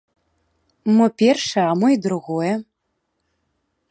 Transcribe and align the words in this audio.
Мо 0.95 1.05
першае, 1.23 1.65
а 1.73 1.77
мо 1.83 1.87
і 1.97 2.01
другое. 2.07 2.53